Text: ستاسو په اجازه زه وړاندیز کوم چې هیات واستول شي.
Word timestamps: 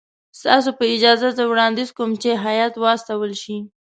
ستاسو 0.39 0.69
په 0.79 0.83
اجازه 0.95 1.27
زه 1.37 1.43
وړاندیز 1.51 1.89
کوم 1.97 2.11
چې 2.21 2.29
هیات 2.45 2.73
واستول 2.77 3.31
شي. 3.43 3.57